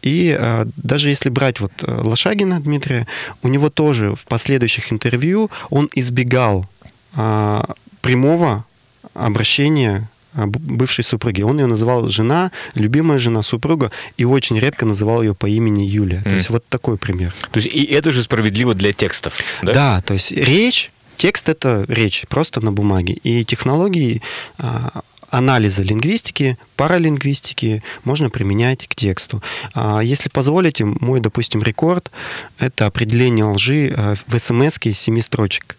[0.01, 3.08] И а, даже если брать вот э, Лошагина Дмитрия,
[3.43, 6.67] у него тоже в последующих интервью он избегал
[7.13, 8.65] а, прямого
[9.13, 11.41] обращения бывшей супруги.
[11.41, 16.19] Он ее называл жена, любимая жена, супруга, и очень редко называл ее по имени Юлия.
[16.19, 16.23] Mm.
[16.23, 17.33] То есть вот такой пример.
[17.51, 19.73] То есть и это же справедливо для текстов, да?
[19.73, 23.13] Да, то есть речь Текст это речь, просто на бумаге.
[23.23, 24.21] И технологии
[24.57, 25.01] а,
[25.35, 29.43] анализа лингвистики, паралингвистики можно применять к тексту.
[29.73, 32.09] А если позволите, мой, допустим, рекорд—
[32.59, 35.75] это определение лжи а, в смс семи строчек.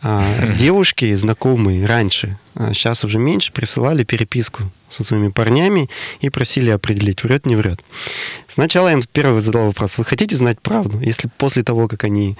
[0.00, 7.24] А, девушки, знакомые раньше, сейчас уже меньше, присылали переписку со своими парнями и просили определить,
[7.24, 7.80] врет, не врет.
[8.46, 11.00] Сначала я им первый задал вопрос, вы хотите знать правду?
[11.00, 12.36] Если после того, как они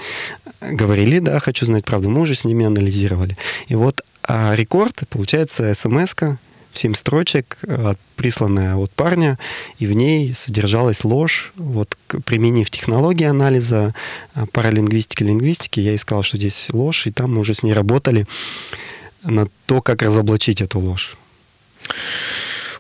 [0.61, 3.37] говорили, да, хочу знать правду, мы уже с ними анализировали.
[3.67, 6.15] И вот а рекорд, получается, смс
[6.73, 9.39] семь строчек, э, присланная от парня,
[9.79, 11.53] и в ней содержалась ложь.
[11.57, 13.95] Вот применив технологии анализа
[14.35, 18.27] э, паралингвистики, лингвистики, я искал, что здесь ложь, и там мы уже с ней работали
[19.23, 21.17] на то, как разоблачить эту ложь.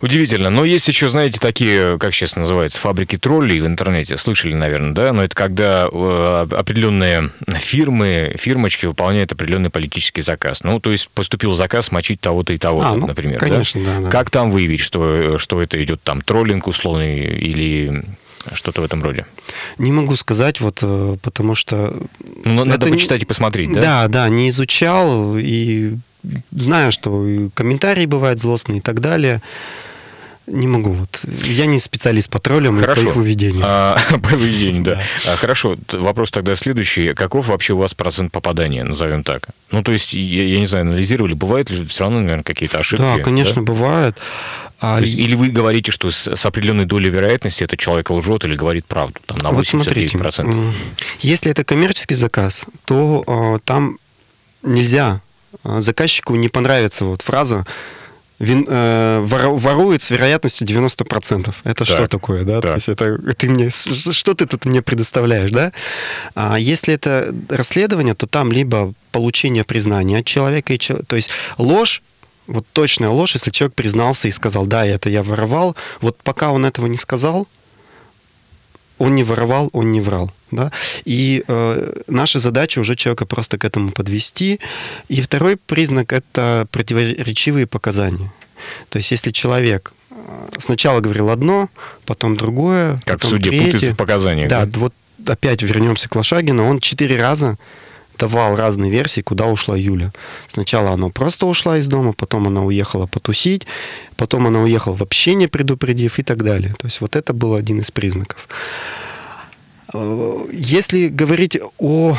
[0.00, 0.48] Удивительно.
[0.48, 4.16] Но есть еще, знаете, такие, как сейчас называется, фабрики троллей в интернете.
[4.16, 5.12] Слышали, наверное, да?
[5.12, 10.62] Но это когда э, определенные фирмы, фирмочки выполняют определенный политический заказ.
[10.62, 13.38] Ну, то есть поступил заказ мочить того-то и того-то, а, ну, например.
[13.38, 13.96] Конечно, да?
[13.96, 14.10] Да, да.
[14.10, 18.02] Как там выявить, что, что это идет там троллинг условный или
[18.54, 19.26] что-то в этом роде?
[19.76, 21.94] Не могу сказать, вот, э, потому что...
[22.44, 23.80] Ну, надо это почитать и посмотреть, да?
[23.80, 25.94] Да, да, не изучал и
[26.50, 29.42] знаю, что комментарии бывают злостные и так далее.
[30.52, 30.92] Не могу.
[30.92, 31.24] Вот.
[31.44, 33.02] Я не специалист по троллям Хорошо.
[33.02, 33.62] и по их поведению.
[33.64, 35.02] А, по поведению, да.
[35.26, 35.76] А, хорошо.
[35.92, 37.14] Вопрос тогда следующий.
[37.14, 39.48] Каков вообще у вас процент попадания, назовем так?
[39.70, 43.02] Ну, то есть, я, я не знаю, анализировали, бывают ли все равно, наверное, какие-то ошибки?
[43.02, 43.62] Да, конечно, да?
[43.62, 44.18] бывают.
[44.80, 45.00] А...
[45.00, 48.86] есть, или вы говорите, что с, с определенной долей вероятности этот человек лжет или говорит
[48.86, 49.52] правду, там, на 89%?
[49.52, 50.18] Вот смотрите,
[51.20, 53.98] если это коммерческий заказ, то э, там
[54.62, 55.20] нельзя,
[55.64, 57.66] а, заказчику не понравится вот фраза
[58.40, 61.54] вин, э, ворует с вероятностью 90%.
[61.64, 62.60] Это так, что такое, да?
[62.60, 62.70] Так.
[62.70, 65.72] То есть это ты мне, что ты тут мне предоставляешь, да?
[66.34, 72.02] А если это расследование, то там либо получение признания от человека, и, то есть ложь
[72.46, 76.66] вот точная ложь, если человек признался и сказал, да, это я воровал, вот пока он
[76.66, 77.46] этого не сказал,
[79.00, 80.30] он не воровал, он не врал.
[80.50, 80.70] Да?
[81.04, 84.60] И э, наша задача уже человека просто к этому подвести.
[85.08, 88.30] И второй признак– это противоречивые показания.
[88.90, 90.14] То есть если человек э,
[90.58, 91.70] сначала говорил одно,
[92.04, 94.50] потом другое, как потом суде третье, путаются в показаниях.
[94.50, 94.94] Да, да, вот
[95.26, 97.56] опять вернемся к Лошагину, он четыре раза
[98.20, 100.12] давал разные версии, куда ушла Юля.
[100.52, 103.66] Сначала она просто ушла из дома, потом она уехала потусить,
[104.16, 106.74] потом она уехала вообще не предупредив и так далее.
[106.78, 108.48] То есть вот это был один из признаков.
[110.52, 112.16] Если говорить о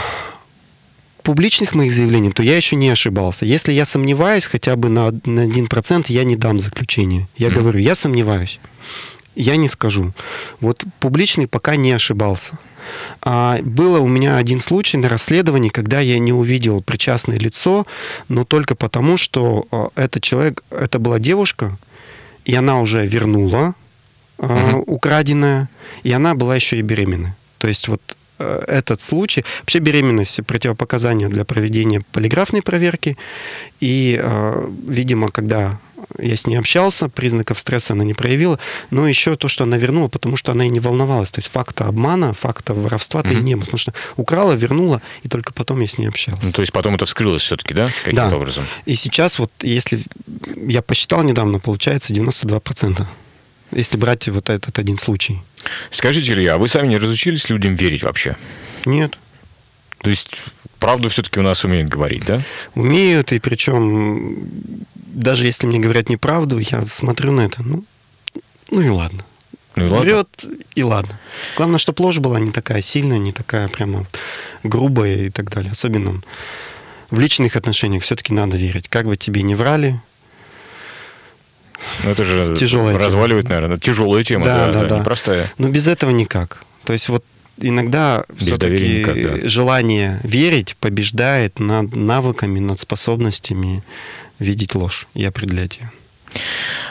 [1.23, 3.45] публичных моих заявлениях, то я еще не ошибался.
[3.45, 7.27] Если я сомневаюсь хотя бы на, на 1%, я не дам заключение.
[7.37, 7.53] Я mm.
[7.53, 8.59] говорю, я сомневаюсь.
[9.35, 10.11] Я не скажу.
[10.59, 12.57] Вот публичный пока не ошибался.
[13.21, 17.85] А было у меня один случай на расследовании, когда я не увидел причастное лицо,
[18.29, 21.77] но только потому, что а, этот человек, это была девушка,
[22.45, 23.75] и она уже вернула
[24.37, 24.79] угу.
[24.87, 25.69] украденное,
[26.03, 27.35] и она была еще и беременна.
[27.57, 28.01] То есть вот
[28.39, 29.45] э, этот случай.
[29.59, 33.17] Вообще беременность противопоказания для проведения полиграфной проверки.
[33.79, 35.79] И, э, видимо, когда
[36.19, 40.07] я с ней общался, признаков стресса она не проявила, но еще то, что она вернула,
[40.07, 41.31] потому что она и не волновалась.
[41.31, 43.39] То есть факта обмана, факта воровства-то mm-hmm.
[43.39, 46.39] и не было, потому что украла, вернула, и только потом я с ней общался.
[46.43, 48.35] Ну, то есть потом это вскрылось все-таки, да, каким-то да.
[48.35, 48.65] образом?
[48.85, 50.03] И сейчас вот, если
[50.55, 53.05] я посчитал недавно, получается 92%,
[53.71, 55.41] если брать вот этот один случай.
[55.91, 58.35] Скажите, Илья, а вы сами не разучились людям верить вообще?
[58.85, 59.17] Нет.
[59.99, 60.31] То есть
[60.79, 62.41] правду все-таки у нас умеют говорить, да?
[62.75, 64.47] Умеют, и причем
[65.11, 67.83] даже если мне говорят неправду, я смотрю на это, ну,
[68.69, 69.23] ну и ладно.
[69.75, 70.03] Ну и ладно.
[70.03, 70.45] Врет,
[70.75, 71.19] и ладно.
[71.55, 74.05] Главное, чтобы ложь была не такая сильная, не такая прямо
[74.63, 75.71] грубая и так далее.
[75.71, 76.21] Особенно
[77.09, 78.87] в личных отношениях все-таки надо верить.
[78.89, 79.99] Как бы тебе не врали,
[82.03, 83.55] ну, это же тяжелая разваливает, тема.
[83.55, 83.77] наверное.
[83.77, 84.99] Тяжелая тема, да, да, да, да.
[84.99, 85.51] непростая.
[85.57, 86.63] Но без этого никак.
[86.83, 87.23] То есть вот
[87.57, 89.49] иногда все-таки да.
[89.49, 93.83] желание верить побеждает над навыками, над способностями
[94.41, 95.91] видеть ложь и определять ее.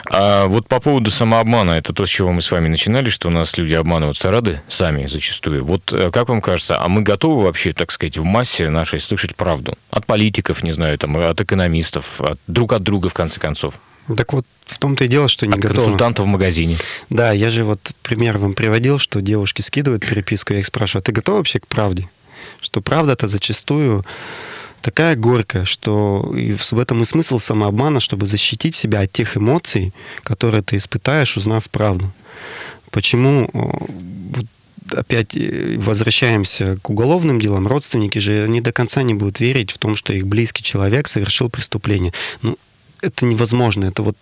[0.05, 3.31] А вот по поводу самообмана, это то, с чего мы с вами начинали, что у
[3.31, 5.63] нас люди обманываются рады сами зачастую.
[5.63, 9.35] Вот э, как вам кажется, а мы готовы вообще, так сказать, в массе нашей слышать
[9.35, 9.75] правду?
[9.89, 13.75] От политиков, не знаю, там, от экономистов, от, друг от друга, в конце концов.
[14.15, 15.77] Так вот, в том-то и дело, что не От готовы.
[15.77, 16.77] консультанта в магазине.
[17.09, 21.03] Да, я же вот пример вам приводил, что девушки скидывают переписку, я их спрашиваю, а
[21.03, 22.09] ты готов вообще к правде?
[22.59, 24.05] Что правда-то зачастую
[24.81, 30.63] такая горькая, что в этом и смысл самообмана, чтобы защитить себя от тех эмоций, которые
[30.63, 32.11] ты испытаешь, узнав правду.
[32.89, 34.45] Почему вот
[34.93, 39.77] опять э, возвращаемся к уголовным делам, родственники же не до конца не будут верить в
[39.77, 42.13] том, что их близкий человек совершил преступление.
[42.41, 42.57] Ну,
[43.01, 43.85] это невозможно.
[43.85, 44.17] Это вот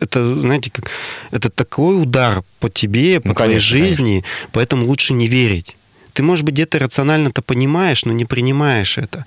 [0.00, 0.90] это, знаете, как
[1.30, 4.48] это такой удар по тебе, по ну, твоей конечно, жизни, конечно.
[4.52, 5.76] поэтому лучше не верить.
[6.12, 9.24] Ты, может быть, где-то рационально-то понимаешь, но не принимаешь это.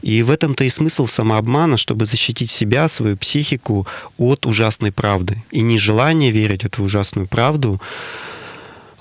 [0.00, 3.86] И в этом-то и смысл самообмана, чтобы защитить себя, свою психику
[4.18, 5.42] от ужасной правды.
[5.50, 7.80] И нежелание верить в эту ужасную правду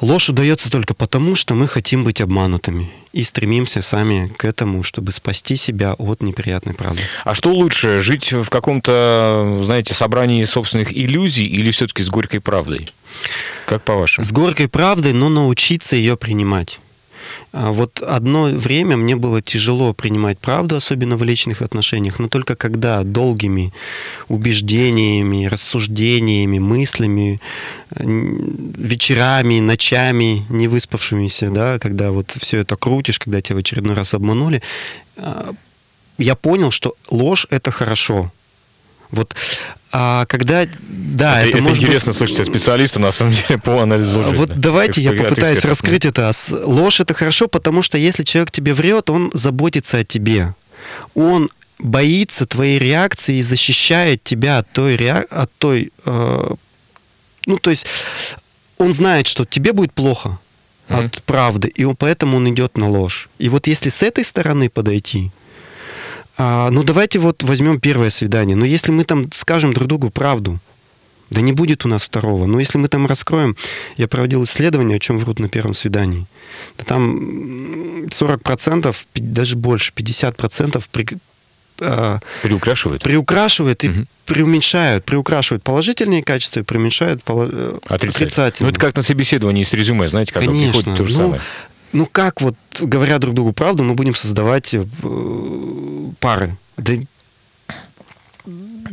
[0.02, 2.90] Ложь удается только потому, что мы хотим быть обманутыми.
[3.14, 7.02] и стремимся сами к этому, чтобы спасти себя от неприятной правды.
[7.26, 12.88] А что лучше, жить в каком-то, знаете, собрании собственных иллюзий или все-таки с горькой правдой?
[13.66, 14.26] Как по-вашему?
[14.26, 16.80] С горькой правдой, но научиться ее принимать.
[17.54, 22.56] А вот одно время мне было тяжело принимать правду, особенно в личных отношениях, но только
[22.56, 23.74] когда долгими
[24.30, 27.40] убеждениями, рассуждениями, мыслями,
[28.00, 34.14] вечерами, ночами, не выспавшимися, да, когда вот все это крутишь, когда тебя в очередной раз
[34.14, 34.62] обманули,
[35.18, 35.54] а,
[36.18, 38.32] я понял, что ложь это хорошо.
[39.12, 39.36] Вот
[39.94, 42.18] а когда, да, это, это, это может интересно быть...
[42.18, 44.36] слышать от специалиста, на самом деле, по анализу лжи.
[44.36, 44.56] Вот да.
[44.56, 45.72] давайте Как я попытаюсь эксперт.
[45.72, 46.32] раскрыть это.
[46.32, 50.56] С- Ложь это хорошо, потому что если человек тебе врет, он заботится о тебе.
[51.14, 55.28] Он боится твоей реакции и защищает тебя от той, реак...
[55.30, 56.54] от той э,
[57.48, 57.86] ну, то есть
[58.78, 60.40] он знает, что тебе будет плохо
[60.88, 63.30] от правды, и он, поэтому он идет на ложь.
[63.40, 65.32] И вот если с этой стороны подойти,
[66.44, 68.56] а, ну давайте вот возьмем первое свидание.
[68.56, 70.60] Но если мы там скажем друг другу правду,
[71.30, 72.46] да не будет у нас второго.
[72.48, 73.56] Но если мы там раскроем,
[73.98, 76.26] я проводил исследование, о чем врут на первом свидании.
[76.78, 81.08] Да там м, 40%, пи- даже больше, 50% при,
[81.80, 83.04] а, Приукрашивает?
[83.04, 84.08] приукрашивают и Мгм.
[84.26, 88.26] преуменьшают, приукрашивают положительные качества и преуменьшают поло- э, Отрицательно.
[88.28, 88.68] отрицательные.
[88.68, 90.74] Ну, это как на собеседовании с резюме, знаете, когда Конечно.
[90.74, 91.42] приходит то же Ну, самое.
[91.94, 94.84] Ну как вот, говоря друг другу правду, мы будем создавать э,
[96.20, 96.56] пары?
[96.78, 96.94] Да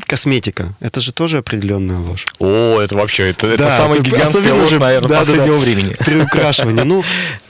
[0.07, 0.75] косметика.
[0.81, 2.27] Это же тоже определенная ложь.
[2.39, 5.25] О, это вообще, это, это Да, самая это гигантская особенно ложь, же- наверное, да-да-да.
[5.33, 5.95] последнего времени.
[5.99, 6.85] Приукрашивание.
[6.85, 7.05] Ну,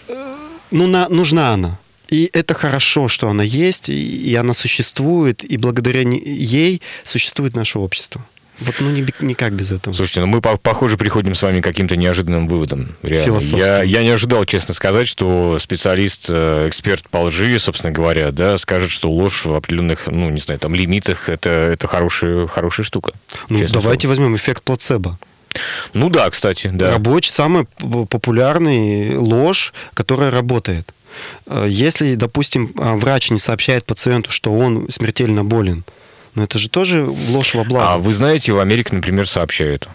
[0.08, 0.36] э,
[0.70, 1.78] ну на- нужна она.
[2.08, 3.92] И это хорошо, что она есть, и,
[4.30, 8.24] и она существует, и благодаря ей существует наше общество.
[8.60, 9.94] Вот ну ни- никак без этого.
[9.94, 12.88] Слушайте, ну мы, по- похоже, приходим с вами к каким-то неожиданным выводам.
[13.02, 13.38] Реально.
[13.40, 18.58] Я, я не ожидал, честно сказать, что специалист, э, эксперт по лжи, собственно говоря, да,
[18.58, 23.12] скажет, что ложь в определенных, ну, не знаю, там, лимитах, это, это хорошая, хорошая штука.
[23.48, 25.08] Ну, давайте возьмем эффект плацебо.
[25.08, 25.18] слово.
[25.94, 26.92] Ну да, кстати, да.
[26.92, 27.66] Рабочий, самый
[28.10, 30.92] популярный ложь, которая работает.
[31.46, 35.84] Э, Если, допустим, а, врач не сообщает пациенту, что он смертельно болен,
[36.38, 37.92] но это же тоже ложь во благо.
[37.94, 39.88] А вы знаете, в Америке, например, сообщают.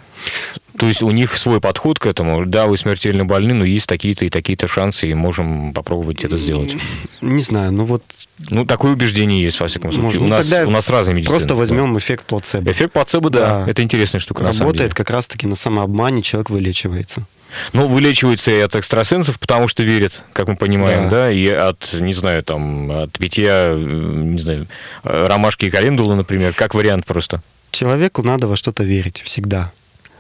[0.77, 2.45] То есть у них свой подход к этому.
[2.45, 6.75] Да, вы смертельно больны, но есть такие-то и такие-то шансы, и можем попробовать это сделать.
[7.21, 8.03] Не знаю, ну вот
[8.49, 10.19] Ну, такое убеждение есть, во всяком случае.
[10.19, 10.21] Можно.
[10.21, 11.32] У Ну, нас, у нас разные медицины.
[11.38, 12.69] просто возьмем эффект плацебо.
[12.71, 13.71] Эффект плацебо, да, Да.
[13.71, 14.95] это интересная штука, на самом Работает деле.
[14.95, 17.25] как раз-таки на самообмане, человек вылечивается.
[17.74, 21.32] Ну, вылечивается и от экстрасенсов, потому что верят, как мы понимаем, да, Да.
[21.32, 24.68] и от, не знаю, там, от питья, не знаю,
[25.04, 27.42] э, ромашки и календулы, например, как вариант просто.
[27.72, 29.72] Человеку надо во что-то верить всегда.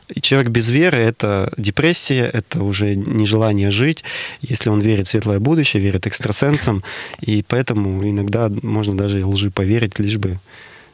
[0.09, 4.03] И человек без веры– это депрессия, это уже нежелание жить.
[4.41, 6.83] Если он верит в светлое будущее, верит экстрасенсам,
[7.21, 10.39] и поэтому иногда можно даже и лжи поверить, лишь бы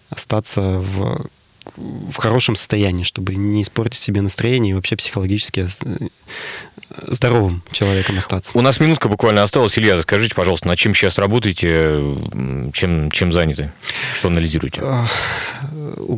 [0.09, 1.25] остаться в,
[1.77, 6.07] в хорошем состоянии, чтобы не испортить себе настроение и вообще психологически э,
[7.07, 8.51] здоровым человеком остаться.
[8.55, 9.77] У нас минутка буквально осталась.
[9.77, 12.01] Илья, скажите, пожалуйста, над чем сейчас работаете,
[12.73, 13.71] чем, чем заняты,
[14.15, 14.81] что анализируете?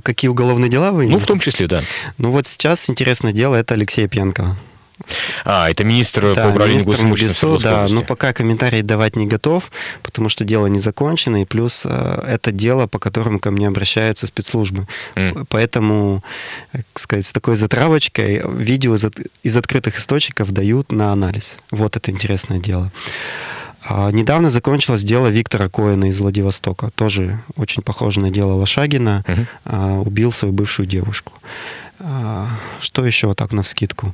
[0.03, 1.81] Какие уголовные дела вы Ну, в том числе, да.
[2.17, 4.57] Ну вот сейчас интересное дело, это Алексея Пьянкова.
[5.45, 9.71] А, это министр Да, по управлению госимуществом да, но пока комментарий давать не готов,
[10.03, 14.27] потому что дело не закончено, и плюс э, это дело, по которому ко мне обращаются
[14.27, 14.87] спецслужбы.
[15.15, 16.23] П- Поэтому,
[16.71, 21.57] как сказать, с такой затравочкой видео из, от- из открытых источников дают на анализ.
[21.71, 22.91] Вот это интересное дело.
[23.83, 26.91] А, Недавно закончилось дело Виктора Коэна из Владивостока.
[26.95, 29.23] Тоже очень похоже на дело Лошагина.
[29.65, 31.33] А, Убил свою бывшую девушку.
[31.99, 32.47] А,
[32.79, 34.13] Что еще вот так навскидку?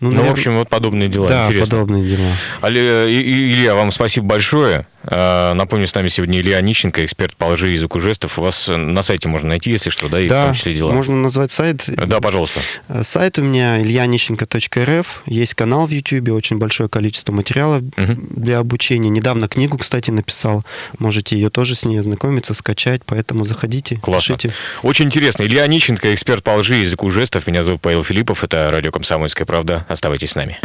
[0.00, 1.28] Ну, наверно- в общем, вот подобные дела.
[1.28, 1.76] да, Интересно.
[1.76, 2.70] подобные дела.
[2.70, 4.86] Илья, вам спасибо большое.
[5.04, 8.38] А, Напомню, с нами сегодня Илья Нищенко, эксперт по лжи и языку жестов.
[8.38, 10.92] У вас на сайте можно найти, если что, да, и в да, том числе дела.
[10.92, 11.84] можно назвать сайт.
[11.86, 12.60] Да, пожалуйста.
[12.88, 15.22] Э, Сайт у меня ильянищенко.рф.
[15.26, 18.26] Есть канал в YouTube, очень большое количество материала Мгм.
[18.30, 19.08] для обучения.
[19.08, 20.64] Недавно книгу, кстати, написал.
[20.98, 23.02] Можете ее тоже с ней ознакомиться, скачать.
[23.06, 24.36] Поэтому заходите, Классно.
[24.36, 24.54] пишите.
[24.82, 25.44] Очень интересно.
[25.44, 27.46] Илья Нищенко, эксперт по лжи и языку жестов.
[27.46, 28.44] Меня зовут Павел Филиппов.
[28.44, 29.86] Это радио «Комсомольская правда».
[29.88, 30.58] Оставайтесь с нами.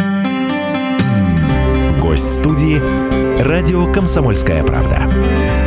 [2.06, 2.80] Гость студии
[3.42, 5.65] «Радио Комсомольская правда».